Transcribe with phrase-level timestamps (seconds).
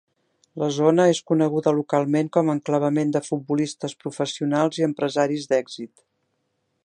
[0.61, 5.93] La zona és coneguda localment com a enclavament de futbolistes professionals i empresaris d'èxit.